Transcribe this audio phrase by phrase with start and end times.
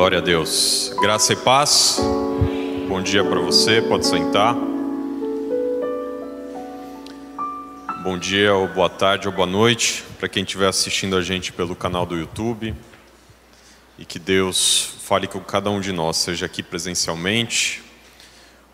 [0.00, 0.94] Glória a Deus.
[0.98, 2.00] Graça e paz.
[2.88, 4.54] Bom dia para você, pode sentar.
[8.02, 11.76] Bom dia, ou boa tarde, ou boa noite para quem estiver assistindo a gente pelo
[11.76, 12.74] canal do YouTube.
[13.98, 17.82] E que Deus fale com cada um de nós, seja aqui presencialmente,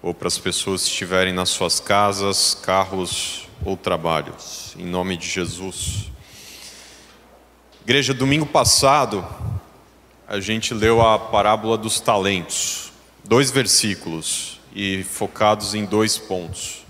[0.01, 4.77] ou para as pessoas que estiverem nas suas casas, carros ou trabalhos.
[4.79, 6.09] Em nome de Jesus.
[7.83, 9.27] Igreja, domingo passado,
[10.29, 12.93] a gente leu a parábola dos talentos,
[13.25, 16.85] dois versículos e focados em dois pontos,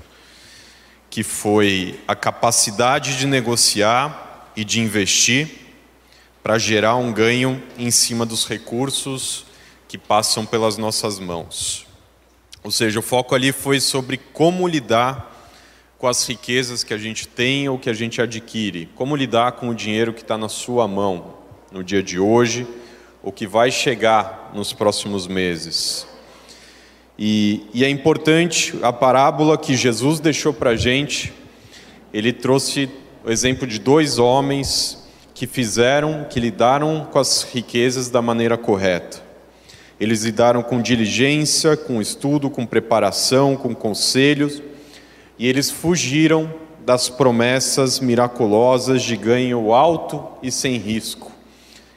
[1.11, 5.51] que foi a capacidade de negociar e de investir
[6.43, 9.45] para gerar um ganho em cima dos recursos
[9.87, 11.87] que passam pelas nossas mãos.
[12.65, 15.35] Ou seja, o foco ali foi sobre como lidar
[15.99, 19.69] com as riquezas que a gente tem ou que a gente adquire, como lidar com
[19.69, 21.37] o dinheiro que está na sua mão
[21.71, 22.66] no dia de hoje
[23.27, 26.07] o que vai chegar nos próximos meses.
[27.19, 31.32] E, e é importante a parábola que Jesus deixou para a gente,
[32.15, 32.88] ele trouxe
[33.24, 35.04] o exemplo de dois homens
[35.35, 39.21] que fizeram, que lidaram com as riquezas da maneira correta.
[39.99, 44.63] Eles lidaram com diligência, com estudo, com preparação, com conselhos,
[45.37, 46.54] e eles fugiram
[46.85, 51.35] das promessas miraculosas de ganho alto e sem risco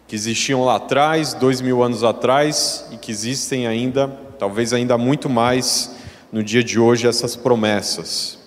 [0.10, 4.08] que existiam lá atrás, dois mil anos atrás, e que existem ainda,
[4.40, 5.96] talvez ainda muito mais
[6.32, 8.40] no dia de hoje, essas promessas.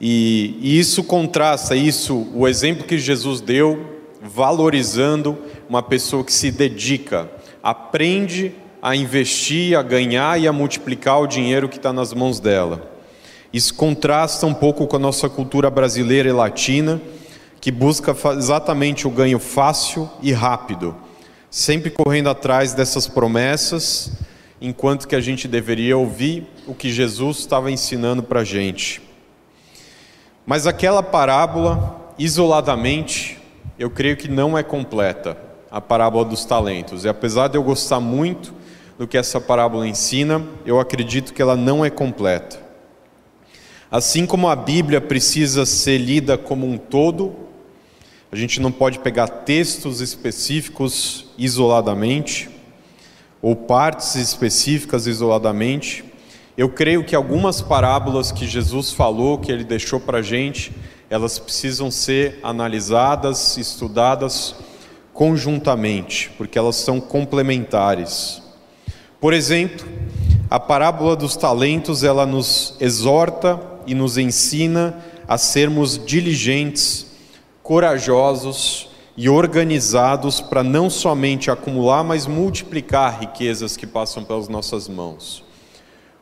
[0.00, 5.38] E, e isso contrasta, isso, o exemplo que Jesus deu, valorizando
[5.68, 7.30] uma pessoa que se dedica,
[7.62, 12.90] aprende a investir, a ganhar e a multiplicar o dinheiro que está nas mãos dela.
[13.52, 17.00] Isso contrasta um pouco com a nossa cultura brasileira e latina,
[17.60, 20.94] que busca exatamente o ganho fácil e rápido,
[21.50, 24.12] sempre correndo atrás dessas promessas,
[24.60, 29.00] enquanto que a gente deveria ouvir o que Jesus estava ensinando para a gente.
[30.46, 33.38] Mas aquela parábola, isoladamente,
[33.78, 35.36] eu creio que não é completa,
[35.70, 37.04] a parábola dos talentos.
[37.04, 38.54] E apesar de eu gostar muito
[38.98, 42.58] do que essa parábola ensina, eu acredito que ela não é completa.
[43.90, 47.47] Assim como a Bíblia precisa ser lida como um todo,
[48.30, 52.50] a gente não pode pegar textos específicos isoladamente,
[53.40, 56.04] ou partes específicas isoladamente.
[56.56, 60.72] Eu creio que algumas parábolas que Jesus falou, que ele deixou para a gente,
[61.08, 64.56] elas precisam ser analisadas, estudadas
[65.14, 68.42] conjuntamente, porque elas são complementares.
[69.18, 69.86] Por exemplo,
[70.50, 77.07] a parábola dos talentos, ela nos exorta e nos ensina a sermos diligentes
[77.68, 85.44] corajosos e organizados para não somente acumular, mas multiplicar riquezas que passam pelas nossas mãos.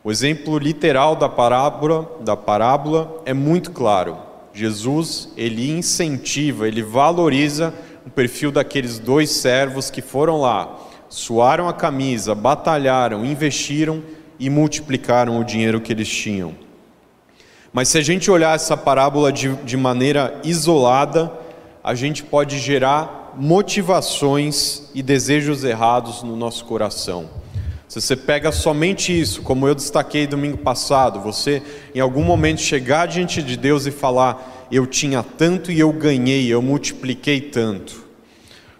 [0.02, 4.18] O exemplo literal da parábola, da parábola é muito claro.
[4.52, 7.72] Jesus, ele incentiva, ele valoriza
[8.04, 10.76] o perfil daqueles dois servos que foram lá,
[11.08, 14.02] suaram a camisa, batalharam, investiram
[14.36, 16.65] e multiplicaram o dinheiro que eles tinham.
[17.76, 21.30] Mas se a gente olhar essa parábola de, de maneira isolada,
[21.84, 27.28] a gente pode gerar motivações e desejos errados no nosso coração.
[27.86, 31.62] Se você pega somente isso, como eu destaquei domingo passado, você
[31.94, 36.50] em algum momento chegar diante de Deus e falar: Eu tinha tanto e eu ganhei,
[36.50, 38.06] eu multipliquei tanto.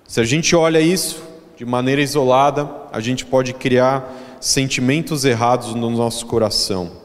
[0.08, 1.22] Se a gente olha isso
[1.54, 7.04] de maneira isolada, a gente pode criar sentimentos errados no nosso coração.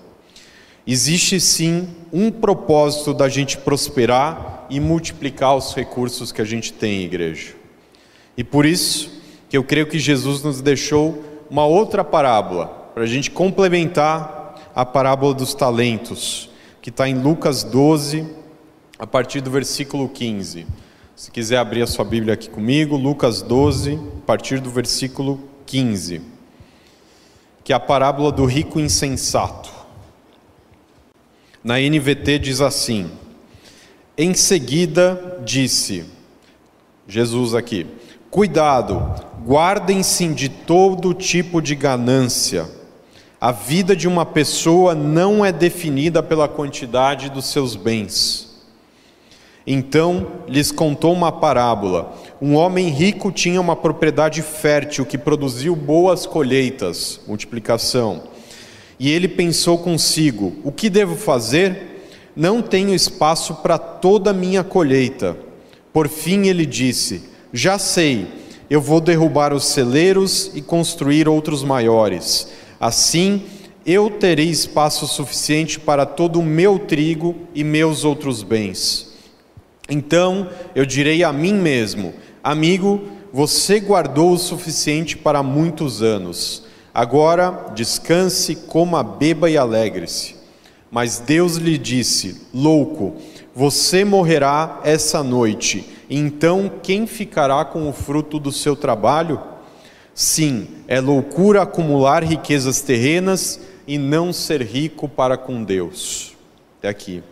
[0.92, 7.04] Existe sim um propósito da gente prosperar e multiplicar os recursos que a gente tem,
[7.04, 7.54] igreja.
[8.36, 9.10] E por isso
[9.48, 14.86] que eu creio que Jesus nos deixou uma outra parábola, para a gente complementar a
[14.86, 16.50] parábola dos talentos,
[16.82, 18.28] que está em Lucas 12,
[19.00, 20.68] a partir do versículo 15.
[21.16, 26.20] Se quiser abrir a sua Bíblia aqui comigo, Lucas 12, a partir do versículo 15,
[27.64, 29.71] que é a parábola do rico insensato.
[31.64, 33.10] Na NVT diz assim:
[34.18, 36.06] Em seguida disse,
[37.08, 37.86] Jesus aqui,
[38.32, 39.14] cuidado,
[39.46, 42.68] guardem-se de todo tipo de ganância.
[43.40, 48.52] A vida de uma pessoa não é definida pela quantidade dos seus bens.
[49.66, 52.16] Então lhes contou uma parábola.
[52.42, 58.24] Um homem rico tinha uma propriedade fértil que produziu boas colheitas, multiplicação.
[59.02, 62.04] E ele pensou consigo: O que devo fazer?
[62.36, 65.36] Não tenho espaço para toda a minha colheita.
[65.92, 68.28] Por fim ele disse: Já sei,
[68.70, 72.50] eu vou derrubar os celeiros e construir outros maiores.
[72.80, 73.42] Assim,
[73.84, 79.16] eu terei espaço suficiente para todo o meu trigo e meus outros bens.
[79.90, 82.14] Então eu direi a mim mesmo:
[82.44, 83.02] Amigo,
[83.34, 86.70] você guardou o suficiente para muitos anos.
[86.94, 90.36] Agora descanse, coma, beba e alegre-se.
[90.90, 93.16] Mas Deus lhe disse: Louco,
[93.56, 95.88] você morrerá essa noite.
[96.10, 99.42] Então quem ficará com o fruto do seu trabalho?
[100.14, 106.36] Sim, é loucura acumular riquezas terrenas e não ser rico para com Deus.
[106.80, 107.24] Até aqui.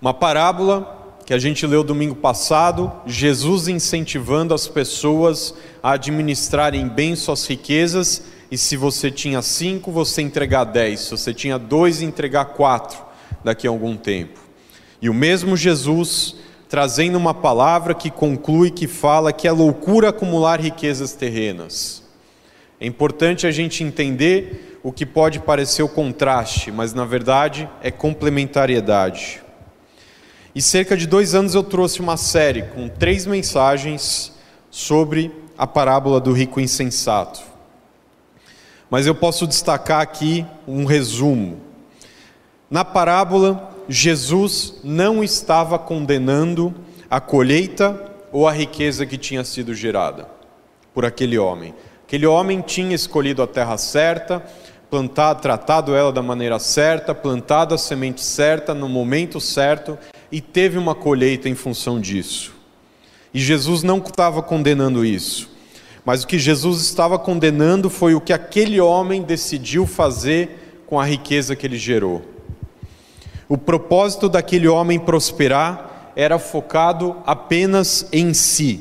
[0.00, 0.97] Uma parábola
[1.28, 8.22] que a gente leu domingo passado, Jesus incentivando as pessoas a administrarem bem suas riquezas,
[8.50, 13.04] e se você tinha cinco, você entregar dez, se você tinha dois, entregar quatro
[13.44, 14.40] daqui a algum tempo.
[15.02, 16.36] E o mesmo Jesus
[16.66, 22.02] trazendo uma palavra que conclui, que fala que é loucura acumular riquezas terrenas.
[22.80, 27.90] É importante a gente entender o que pode parecer o contraste, mas na verdade é
[27.90, 29.42] complementariedade.
[30.58, 34.32] E cerca de dois anos eu trouxe uma série com três mensagens
[34.68, 37.40] sobre a parábola do rico insensato.
[38.90, 41.60] Mas eu posso destacar aqui um resumo.
[42.68, 46.74] Na parábola, Jesus não estava condenando
[47.08, 50.28] a colheita ou a riqueza que tinha sido gerada
[50.92, 51.72] por aquele homem.
[52.04, 54.44] Aquele homem tinha escolhido a terra certa,
[54.90, 59.96] plantado, tratado ela da maneira certa, plantado a semente certa no momento certo
[60.30, 62.52] e teve uma colheita em função disso.
[63.32, 65.50] E Jesus não estava condenando isso,
[66.04, 71.04] mas o que Jesus estava condenando foi o que aquele homem decidiu fazer com a
[71.04, 72.22] riqueza que ele gerou.
[73.48, 78.80] O propósito daquele homem prosperar era focado apenas em si.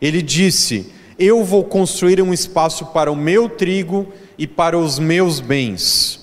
[0.00, 5.40] Ele disse: Eu vou construir um espaço para o meu trigo e para os meus
[5.40, 6.20] bens.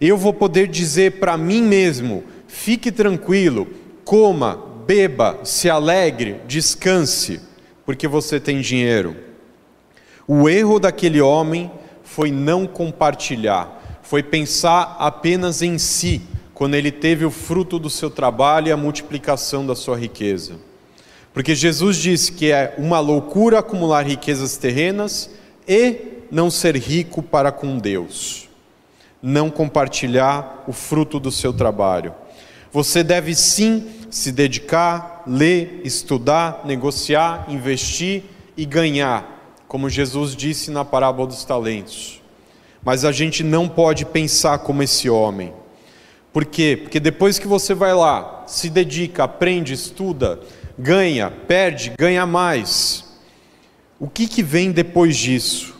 [0.00, 3.66] Eu vou poder dizer para mim mesmo: fique tranquilo,
[4.04, 7.40] coma, beba, se alegre, descanse,
[7.84, 9.16] porque você tem dinheiro.
[10.26, 11.70] O erro daquele homem
[12.02, 16.22] foi não compartilhar, foi pensar apenas em si
[16.54, 20.54] quando ele teve o fruto do seu trabalho e a multiplicação da sua riqueza.
[21.34, 25.28] Porque Jesus disse que é uma loucura acumular riquezas terrenas
[25.68, 28.48] e não ser rico para com Deus,
[29.22, 32.14] não compartilhar o fruto do seu trabalho.
[32.76, 38.24] Você deve sim se dedicar, ler, estudar, negociar, investir
[38.54, 42.20] e ganhar, como Jesus disse na parábola dos talentos.
[42.84, 45.54] Mas a gente não pode pensar como esse homem.
[46.34, 46.78] Por quê?
[46.82, 50.38] Porque depois que você vai lá, se dedica, aprende, estuda,
[50.78, 53.06] ganha, perde, ganha mais.
[53.98, 55.74] O que, que vem depois disso?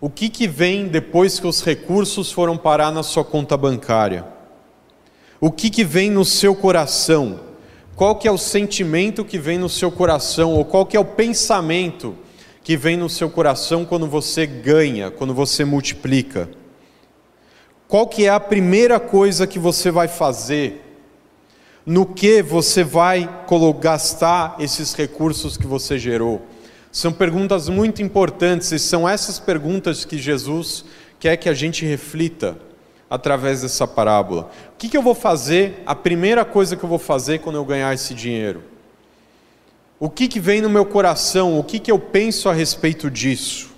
[0.00, 4.35] O que, que vem depois que os recursos foram parar na sua conta bancária?
[5.40, 7.40] O que, que vem no seu coração?
[7.94, 10.54] Qual que é o sentimento que vem no seu coração?
[10.54, 12.14] Ou qual que é o pensamento
[12.62, 16.48] que vem no seu coração quando você ganha, quando você multiplica?
[17.86, 20.82] Qual que é a primeira coisa que você vai fazer?
[21.84, 23.28] No que você vai
[23.78, 26.42] gastar esses recursos que você gerou?
[26.90, 30.84] São perguntas muito importantes e são essas perguntas que Jesus
[31.20, 32.58] quer que a gente reflita
[33.08, 34.50] através dessa parábola.
[34.74, 35.82] O que, que eu vou fazer?
[35.86, 38.62] A primeira coisa que eu vou fazer quando eu ganhar esse dinheiro?
[39.98, 41.58] O que, que vem no meu coração?
[41.58, 43.70] O que, que eu penso a respeito disso?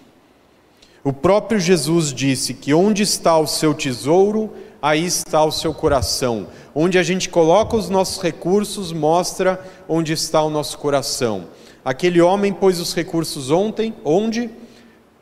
[1.05, 6.49] O próprio Jesus disse que onde está o seu tesouro, aí está o seu coração.
[6.75, 11.47] Onde a gente coloca os nossos recursos, mostra onde está o nosso coração.
[11.85, 14.51] Aquele homem pôs os recursos ontem, onde?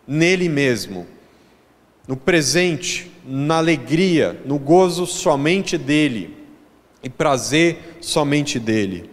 [0.06, 1.06] Nele mesmo.
[2.06, 6.36] No presente, na alegria, no gozo somente dele
[7.02, 9.10] e prazer somente dele.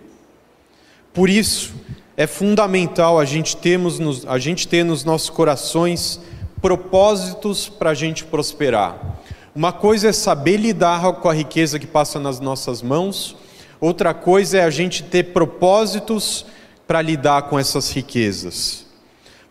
[1.13, 1.73] Por isso,
[2.15, 6.19] é fundamental a gente, termos nos, a gente ter nos nossos corações
[6.61, 9.19] propósitos para a gente prosperar.
[9.55, 13.35] Uma coisa é saber lidar com a riqueza que passa nas nossas mãos,
[13.79, 16.45] outra coisa é a gente ter propósitos
[16.87, 18.82] para lidar com essas riquezas.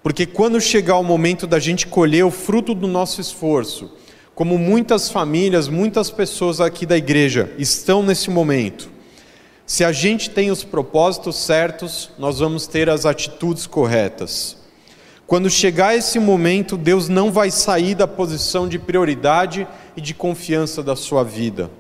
[0.03, 3.93] Porque quando chegar o momento da gente colher o fruto do nosso esforço,
[4.35, 8.91] como muitas famílias, muitas pessoas aqui da igreja estão nesse momento,
[9.65, 14.57] se a gente tem os propósitos certos, nós vamos ter as atitudes corretas.
[15.27, 19.67] Quando chegar esse momento, Deus não vai sair da posição de prioridade
[19.97, 21.71] e de confiança da sua vida.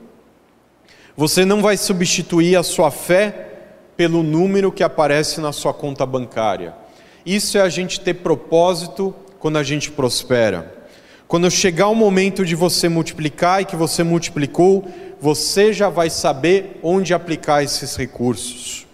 [1.17, 3.51] Você não vai substituir a sua fé
[3.97, 6.82] pelo número que aparece na sua conta bancária.
[7.25, 10.83] Isso é a gente ter propósito quando a gente prospera.
[11.29, 14.87] Quando chegar o momento de você multiplicar e que você multiplicou,
[15.21, 18.87] você já vai saber onde aplicar esses recursos.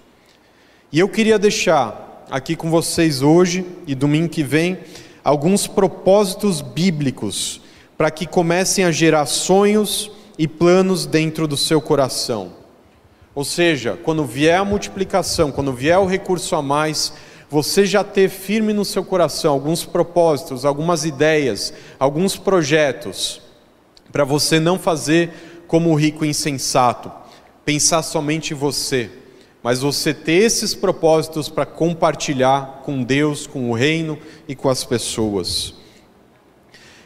[0.92, 4.78] E eu queria deixar aqui com vocês hoje e domingo que vem
[5.24, 7.60] alguns propósitos bíblicos
[7.96, 12.52] para que comecem a gerar sonhos e planos dentro do seu coração.
[13.34, 17.12] Ou seja, quando vier a multiplicação, quando vier o recurso a mais,
[17.50, 23.40] você já ter firme no seu coração alguns propósitos, algumas ideias, alguns projetos,
[24.12, 25.30] para você não fazer
[25.66, 27.10] como o rico insensato,
[27.64, 29.10] pensar somente em você,
[29.62, 34.84] mas você ter esses propósitos para compartilhar com Deus, com o reino e com as
[34.84, 35.74] pessoas.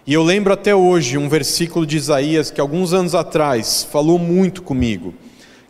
[0.05, 4.63] E eu lembro até hoje um versículo de Isaías que alguns anos atrás falou muito
[4.63, 5.15] comigo,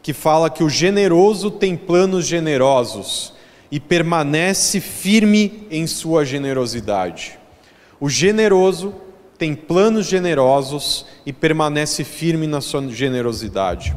[0.02, 3.34] que fala que o generoso tem planos generosos
[3.72, 7.38] e permanece firme em sua generosidade.
[7.98, 8.94] O generoso
[9.38, 13.96] tem planos generosos e permanece firme na sua generosidade.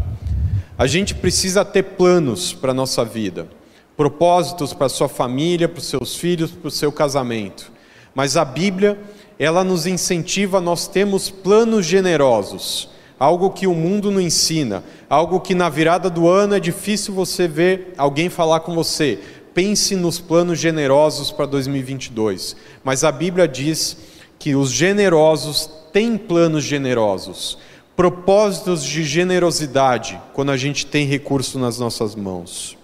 [0.78, 3.50] A gente precisa ter planos para a nossa vida,
[3.98, 7.70] propósitos para a sua família, para os seus filhos, para o seu casamento.
[8.14, 8.98] Mas a Bíblia,
[9.38, 12.88] ela nos incentiva nós termos planos generosos,
[13.20, 17.46] algo que o mundo não ensina, algo que na virada do ano é difícil você
[17.46, 19.20] ver alguém falar com você
[19.56, 22.58] pense nos planos generosos para 2022.
[22.84, 23.98] Mas a Bíblia diz
[24.38, 27.58] que os generosos têm planos generosos,
[27.96, 32.78] propósitos de generosidade, quando a gente tem recurso nas nossas mãos.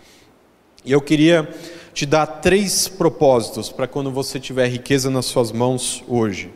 [0.85, 1.53] E eu queria
[1.93, 6.49] te dar três propósitos para quando você tiver riqueza nas suas mãos hoje.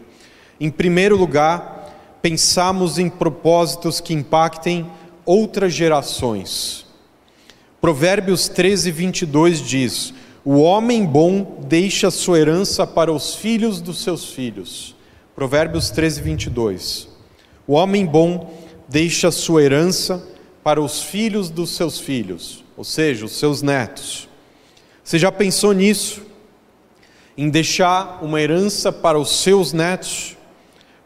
[0.58, 4.90] Em primeiro lugar, pensamos em propósitos que impactem
[5.26, 6.85] outras gerações.
[7.86, 10.12] Provérbios 13, 22 diz:
[10.44, 14.96] O homem bom deixa sua herança para os filhos dos seus filhos.
[15.36, 17.08] Provérbios 13, 22.
[17.68, 20.28] O homem bom deixa sua herança
[20.64, 24.28] para os filhos dos seus filhos, ou seja, os seus netos.
[25.04, 26.24] Você já pensou nisso?
[27.38, 30.36] Em deixar uma herança para os seus netos?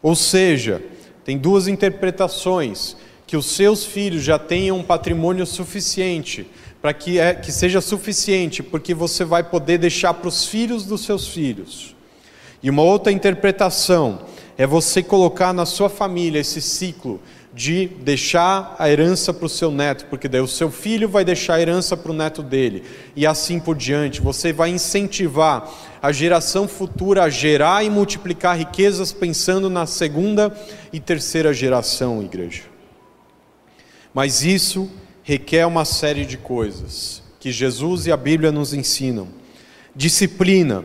[0.02, 0.82] Ou seja,
[1.26, 2.96] tem duas interpretações:
[3.26, 6.48] que os seus filhos já tenham um patrimônio suficiente
[6.80, 11.04] para que, é, que seja suficiente, porque você vai poder deixar para os filhos dos
[11.04, 11.94] seus filhos.
[12.62, 14.22] E uma outra interpretação
[14.56, 17.20] é você colocar na sua família esse ciclo
[17.52, 21.54] de deixar a herança para o seu neto, porque daí o seu filho vai deixar
[21.54, 22.84] a herança para o neto dele,
[23.16, 24.20] e assim por diante.
[24.20, 25.68] Você vai incentivar
[26.00, 30.56] a geração futura a gerar e multiplicar riquezas pensando na segunda
[30.92, 32.62] e terceira geração, igreja.
[34.14, 34.88] Mas isso
[35.30, 39.28] requer uma série de coisas que Jesus e a Bíblia nos ensinam.
[39.94, 40.84] Disciplina,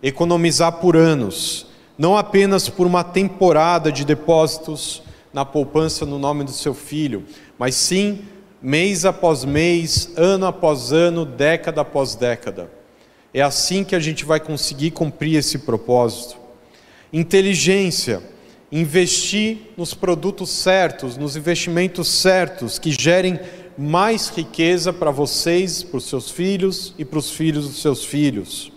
[0.00, 1.66] economizar por anos,
[1.98, 7.24] não apenas por uma temporada de depósitos na poupança no nome do seu filho,
[7.58, 8.20] mas sim
[8.62, 12.70] mês após mês, ano após ano, década após década.
[13.34, 16.36] É assim que a gente vai conseguir cumprir esse propósito.
[17.12, 18.22] Inteligência,
[18.70, 23.40] investir nos produtos certos, nos investimentos certos que gerem
[23.76, 28.72] mais riqueza para vocês, para os seus filhos e para os filhos dos seus filhos.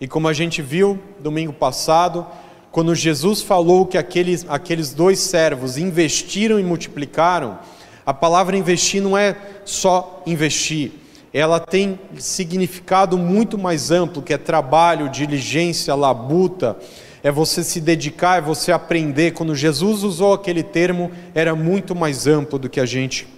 [0.00, 2.26] E como a gente viu domingo passado,
[2.72, 7.58] quando Jesus falou que aqueles, aqueles dois servos investiram e multiplicaram,
[8.06, 10.92] a palavra investir não é só investir,
[11.32, 16.76] ela tem significado muito mais amplo, que é trabalho, diligência, labuta,
[17.22, 19.32] é você se dedicar, é você aprender.
[19.32, 23.28] Quando Jesus usou aquele termo, era muito mais amplo do que a gente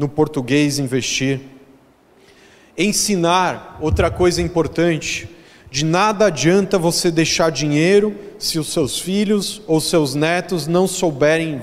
[0.00, 1.40] no português investir.
[2.76, 5.28] Ensinar, outra coisa importante,
[5.70, 11.60] de nada adianta você deixar dinheiro se os seus filhos ou seus netos não souberem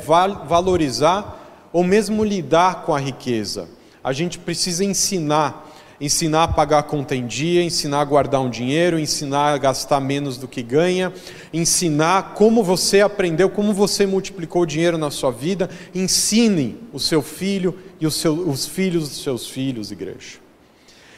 [0.48, 3.68] valorizar ou mesmo lidar com a riqueza.
[4.04, 5.68] A gente precisa ensinar
[6.00, 10.00] ensinar a pagar a conta em dia, ensinar a guardar um dinheiro, ensinar a gastar
[10.00, 11.12] menos do que ganha,
[11.52, 15.70] ensinar como você aprendeu, como você multiplicou o dinheiro na sua vida.
[15.94, 20.40] Ensine o seu filho e os, seu, os filhos dos seus filhos, igreja.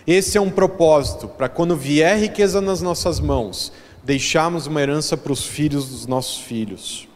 [0.08, 3.72] Esse é um propósito para quando vier riqueza nas nossas mãos,
[4.04, 7.08] deixarmos uma herança para os filhos dos nossos filhos.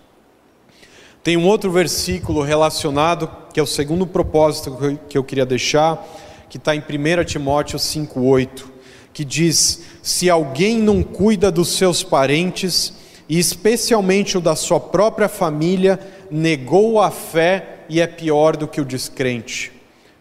[1.24, 4.78] Tem um outro versículo relacionado, que é o segundo propósito
[5.08, 6.06] que eu queria deixar
[6.54, 8.66] que está em 1 Timóteo 5,8,
[9.12, 12.94] que diz: Se alguém não cuida dos seus parentes,
[13.28, 18.82] e especialmente o da sua própria família, negou a fé e é pior do que
[18.82, 19.72] o descrente.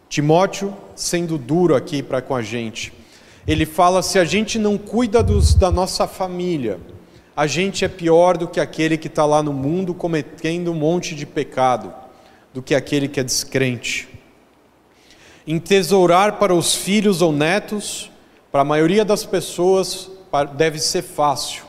[0.09, 2.93] Timóteo, sendo duro aqui para com a gente,
[3.47, 6.79] ele fala: se a gente não cuida dos, da nossa família,
[7.35, 11.15] a gente é pior do que aquele que está lá no mundo cometendo um monte
[11.15, 11.93] de pecado,
[12.53, 14.09] do que aquele que é descrente.
[15.47, 18.11] Entesourar para os filhos ou netos,
[18.51, 20.11] para a maioria das pessoas,
[20.55, 21.65] deve ser fácil,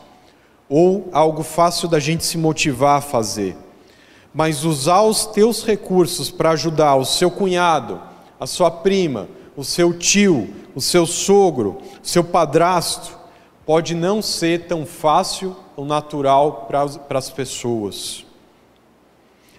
[0.67, 3.55] ou algo fácil da gente se motivar a fazer.
[4.33, 8.01] Mas usar os teus recursos para ajudar o seu cunhado,
[8.39, 13.17] a sua prima, o seu tio, o seu sogro, o seu padrasto,
[13.65, 18.25] pode não ser tão fácil ou natural para as pessoas.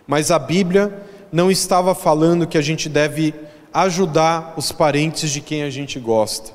[0.07, 1.03] Mas a Bíblia
[1.33, 3.35] não estava falando que a gente deve
[3.73, 6.53] ajudar os parentes de quem a gente gosta.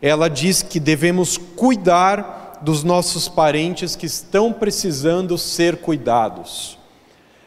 [0.00, 6.77] Ela diz que devemos cuidar dos nossos parentes que estão precisando ser cuidados.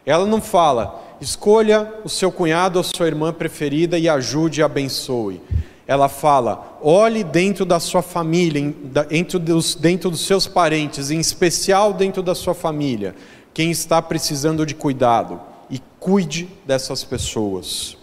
[0.05, 5.39] Ela não fala, Escolha o seu cunhado ou sua irmã preferida e ajude e abençoe.
[5.85, 8.73] Ela fala: olhe dentro da sua família,
[9.07, 13.13] dentro dos, dentro dos seus parentes, em especial dentro da sua família,
[13.53, 15.39] quem está precisando de cuidado
[15.69, 17.95] e cuide dessas pessoas.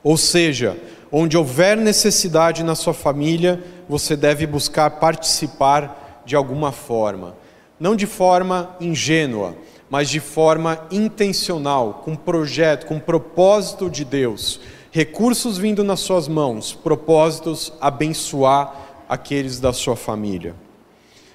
[0.00, 0.76] Ou seja,
[1.10, 7.34] onde houver necessidade na sua família, você deve buscar participar de alguma forma,
[7.80, 9.56] não de forma ingênua
[9.90, 14.60] mas de forma intencional, com projeto, com propósito de Deus.
[14.90, 20.54] Recursos vindo nas suas mãos, propósitos abençoar aqueles da sua família.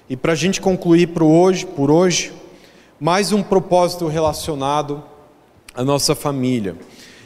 [0.08, 2.32] E para a gente concluir por hoje, por hoje,
[3.00, 5.02] mais um propósito relacionado
[5.74, 6.76] à nossa família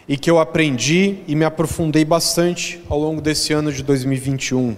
[0.08, 4.75] e que eu aprendi e me aprofundei bastante ao longo desse ano de 2021.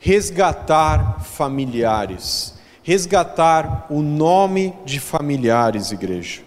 [0.00, 2.57] Resgatar familiares
[2.88, 6.40] resgatar o nome de familiares, igreja.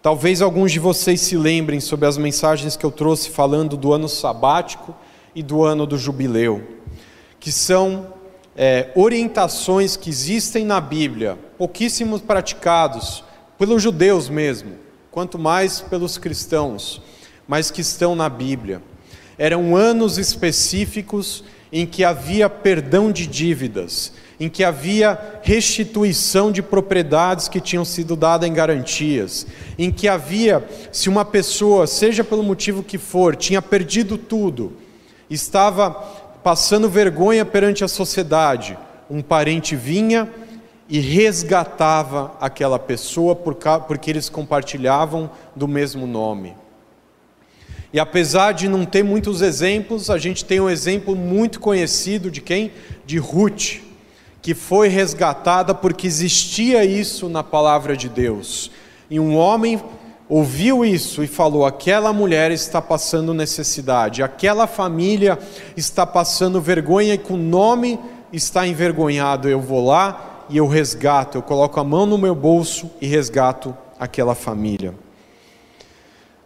[0.00, 4.08] Talvez alguns de vocês se lembrem sobre as mensagens que eu trouxe falando do ano
[4.08, 4.94] sabático
[5.34, 6.62] e do ano do jubileu,
[7.40, 8.06] que são
[8.56, 13.24] é, orientações que existem na Bíblia, pouquíssimos praticados
[13.58, 14.74] pelos judeus mesmo,
[15.10, 17.02] quanto mais pelos cristãos,
[17.48, 18.80] mas que estão na Bíblia.
[19.36, 27.48] Eram anos específicos em que havia perdão de dívidas, em que havia restituição de propriedades
[27.48, 29.46] que tinham sido dadas em garantias,
[29.78, 34.72] em que havia, se uma pessoa, seja pelo motivo que for, tinha perdido tudo,
[35.30, 35.90] estava
[36.42, 38.76] passando vergonha perante a sociedade,
[39.08, 40.28] um parente vinha
[40.88, 46.54] e resgatava aquela pessoa porque eles compartilhavam do mesmo nome.
[47.92, 52.40] E apesar de não ter muitos exemplos, a gente tem um exemplo muito conhecido de
[52.40, 52.72] quem?
[53.06, 53.83] De Ruth
[54.44, 58.70] que foi resgatada porque existia isso na palavra de Deus.
[59.08, 59.82] E um homem
[60.28, 65.38] ouviu isso e falou: aquela mulher está passando necessidade, aquela família
[65.74, 67.98] está passando vergonha e com o nome
[68.34, 69.48] está envergonhado.
[69.48, 73.74] Eu vou lá e eu resgato, eu coloco a mão no meu bolso e resgato
[73.98, 74.92] aquela família.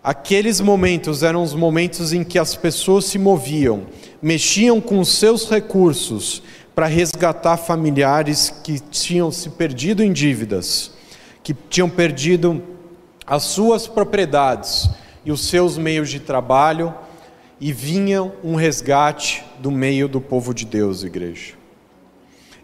[0.05, 3.89] Aqueles momentos eram os momentos em que as pessoas se moviam,
[4.23, 6.45] mexiam com seus recursos
[6.79, 10.93] para resgatar familiares que tinham se perdido em dívidas,
[11.43, 12.63] que tinham perdido
[13.27, 14.89] as suas propriedades
[15.25, 16.95] e os seus meios de trabalho,
[17.61, 21.55] e vinha um resgate do meio do povo de Deus, igreja.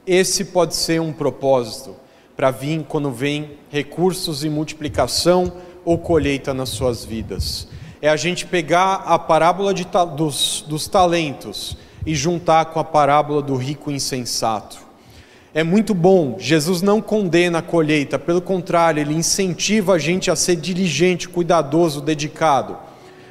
[0.07, 1.97] Esse pode ser um propósito
[2.37, 7.67] para vir quando vem recursos e multiplicação ou colheita nas suas vidas.
[8.01, 9.85] É a gente pegar a parábola de,
[10.17, 14.79] dos, dos talentos e juntar com a parábola do rico insensato.
[15.53, 20.35] É muito bom, Jesus não condena a colheita, pelo contrário, ele incentiva a gente a
[20.35, 22.77] ser diligente, cuidadoso, dedicado.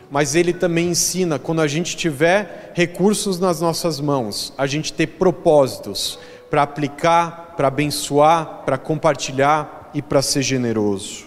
[0.09, 5.07] Mas ele também ensina, quando a gente tiver recursos nas nossas mãos, a gente ter
[5.07, 6.17] propósitos
[6.49, 11.25] para aplicar, para abençoar, para compartilhar e para ser generoso.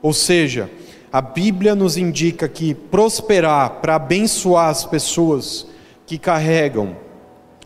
[0.00, 0.70] Ou seja,
[1.10, 5.66] a Bíblia nos indica que prosperar para abençoar as pessoas
[6.06, 6.96] que carregam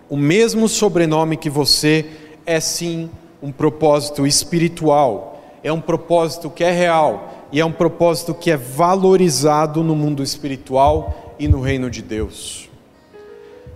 [0.08, 2.06] o mesmo sobrenome que você
[2.46, 3.10] é sim
[3.42, 8.56] um propósito espiritual, é um propósito que é real e é um propósito que é
[8.56, 12.68] valorizado no mundo espiritual e no reino de Deus.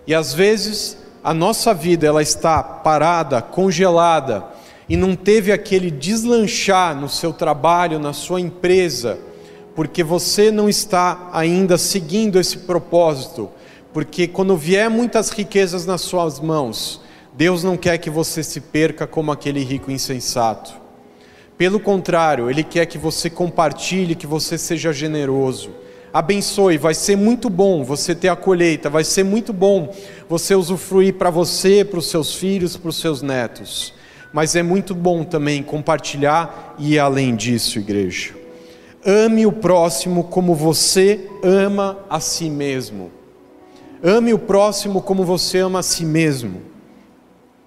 [0.07, 4.45] E às vezes a nossa vida ela está parada, congelada
[4.89, 9.19] e não teve aquele deslanchar no seu trabalho, na sua empresa,
[9.77, 13.51] porque você não está ainda seguindo esse propósito
[13.93, 17.01] porque quando vier muitas riquezas nas suas mãos,
[17.35, 20.75] Deus não quer que você se perca como aquele rico insensato.
[21.59, 25.71] Pelo contrário, Ele quer que você compartilhe, que você seja generoso.
[26.13, 29.95] Abençoe, vai ser muito bom você ter a colheita, vai ser muito bom
[30.29, 33.95] você usufruir para você, para os seus filhos, para os seus netos.
[34.33, 38.35] Mas é muito bom também compartilhar e ir além disso, igreja.
[39.05, 43.22] Ame o próximo como você ama a si mesmo.
[44.03, 46.61] Ame o próximo como você ama a si mesmo.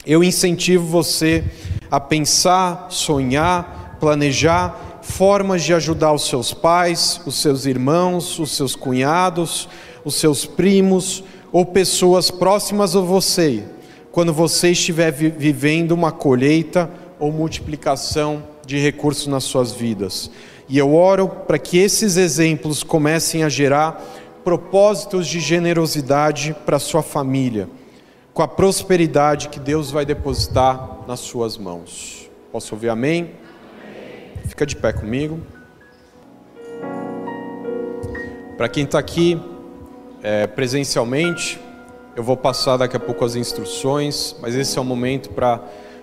[0.06, 1.46] Eu incentivo você
[1.90, 8.76] a pensar, sonhar, planejar formas de ajudar os seus pais, os seus irmãos, os seus
[8.76, 9.70] cunhados,
[10.04, 13.64] os seus primos ou pessoas próximas a você,
[14.12, 20.30] quando você estiver vivendo uma colheita ou multiplicação de recursos nas suas vidas.
[20.68, 24.04] E eu oro para que esses exemplos comecem a gerar
[24.46, 27.68] propósitos de generosidade para sua família,
[28.32, 32.30] com a prosperidade que Deus vai depositar nas suas mãos.
[32.52, 33.32] Posso ouvir amém?
[34.48, 35.42] Fica de pé comigo.
[38.56, 39.42] Para quem está aqui
[40.22, 41.60] é, presencialmente,
[42.16, 45.60] eu vou passar daqui a pouco as instruções, mas esse é o momento para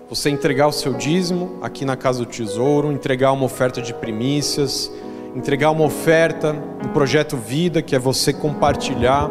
[0.08, 4.90] você entregar o seu dízimo aqui na Casa do Tesouro, entregar uma oferta de primícias,
[5.34, 9.30] entregar uma oferta no projeto Vida, que é você compartilhar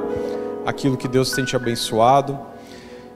[0.66, 2.40] aquilo que Deus tem te abençoado.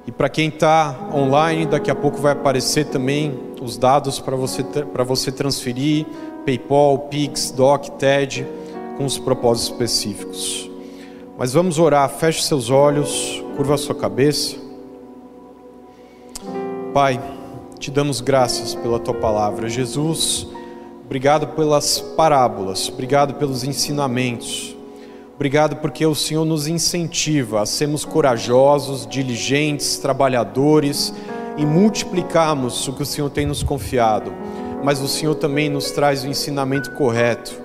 [0.07, 4.63] E para quem está online, daqui a pouco vai aparecer também os dados para você,
[5.05, 6.05] você transferir,
[6.45, 8.45] PayPal, Pix, Doc, TED,
[8.97, 10.69] com os propósitos específicos.
[11.37, 14.55] Mas vamos orar, feche seus olhos, curva sua cabeça.
[16.93, 17.19] Pai,
[17.79, 19.67] te damos graças pela tua palavra.
[19.67, 20.47] Jesus,
[21.05, 24.75] obrigado pelas parábolas, obrigado pelos ensinamentos.
[25.35, 31.13] Obrigado porque o Senhor nos incentiva a sermos corajosos, diligentes, trabalhadores
[31.57, 34.33] e multiplicarmos o que o Senhor tem nos confiado.
[34.81, 37.61] Mas o Senhor também nos traz o ensinamento correto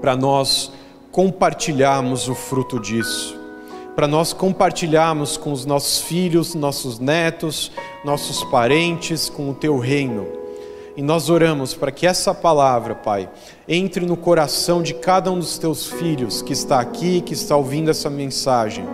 [0.00, 0.72] para nós
[1.12, 3.38] compartilharmos o fruto disso,
[3.94, 7.70] para nós compartilharmos com os nossos filhos, nossos netos,
[8.02, 10.39] nossos parentes, com o teu reino
[10.96, 13.28] e nós oramos para que essa palavra, Pai,
[13.68, 17.90] entre no coração de cada um dos teus filhos que está aqui, que está ouvindo
[17.90, 18.84] essa mensagem.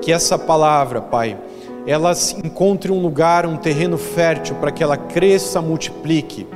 [0.00, 1.38] Que essa palavra, Pai,
[1.86, 2.12] ela
[2.44, 6.46] encontre um lugar, um terreno fértil para que ela cresça, multiplique,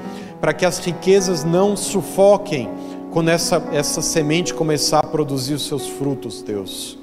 [0.41, 2.69] para que as riquezas não sufoquem
[3.11, 6.99] quando essa, essa semente começar a produzir os seus frutos, Deus.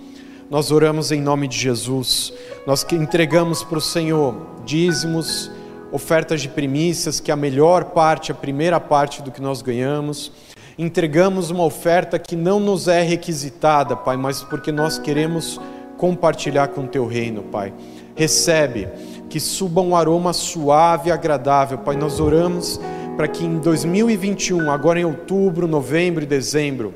[0.49, 2.34] Nós oramos em nome de Jesus,
[2.65, 5.51] nós entregamos para o Senhor dízimos,
[5.91, 10.32] ofertas de primícias, que a melhor parte, a primeira parte do que nós ganhamos.
[10.78, 15.60] Entregamos uma oferta que não nos é requisitada, Pai, mas porque nós queremos
[15.97, 17.73] compartilhar com o teu reino, Pai.
[18.15, 18.88] Recebe,
[19.30, 21.95] que suba um aroma suave e agradável, Pai.
[21.95, 22.80] Nós oramos
[23.17, 26.93] para que em 2021, agora em outubro, novembro e dezembro,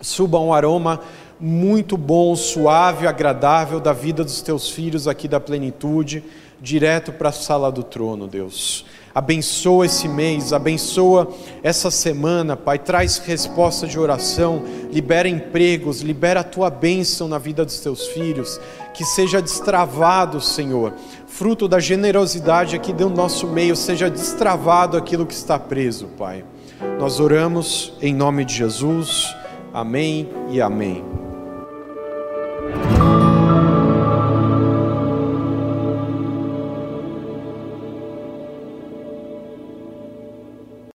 [0.00, 1.00] suba um aroma
[1.38, 6.22] muito bom, suave agradável da vida dos teus filhos aqui da plenitude
[6.60, 8.84] direto para a sala do trono, Deus.
[9.12, 11.28] Abençoa esse mês, abençoa
[11.62, 12.78] essa semana, Pai.
[12.78, 18.60] Traz resposta de oração, libera empregos, libera a tua bênção na vida dos teus filhos.
[18.94, 20.92] Que seja destravado, Senhor,
[21.26, 26.44] fruto da generosidade aqui do nosso meio, seja destravado aquilo que está preso, Pai.
[26.98, 29.34] Nós oramos em nome de Jesus.
[29.72, 31.19] Amém e amém.